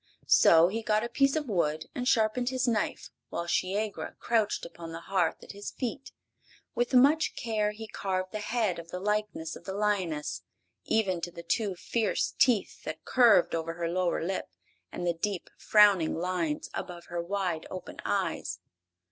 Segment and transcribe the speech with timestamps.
[0.25, 4.91] So he got a piece of wood and sharpened his knife, while Shiegra crouched upon
[4.93, 6.11] the hearth at his feet.
[6.73, 10.41] With much care he carved the head in the likeness of the lioness,
[10.85, 14.49] even to the two fierce teeth that curved over her lower lip
[14.91, 18.57] and the deep, frowning lines above her wide open eyes.